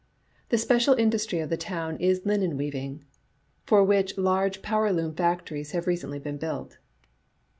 The 0.49 0.57
special 0.57 0.95
industry 0.95 1.41
of 1.41 1.51
the 1.51 1.57
town 1.61 1.97
is 1.97 2.25
linen 2.25 2.57
weaving, 2.57 3.05
for 3.67 3.83
which 3.83 4.17
large 4.17 4.63
power 4.63 4.91
loom 4.91 5.13
factories 5.13 5.73
have 5.73 5.85
recently 5.85 6.17
been 6.17 6.37
built." 6.37 6.79